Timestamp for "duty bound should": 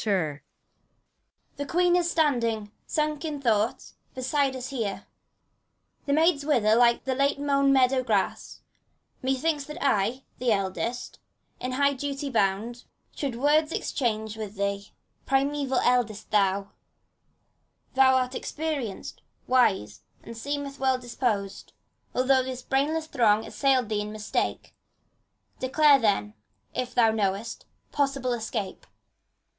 11.93-13.35